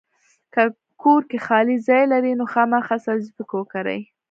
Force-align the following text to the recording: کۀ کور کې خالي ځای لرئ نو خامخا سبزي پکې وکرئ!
کۀ 0.53 0.63
کور 1.01 1.21
کې 1.29 1.37
خالي 1.45 1.77
ځای 1.87 2.03
لرئ 2.11 2.33
نو 2.39 2.45
خامخا 2.53 2.97
سبزي 3.05 3.31
پکې 3.37 3.55
وکرئ! 3.57 4.01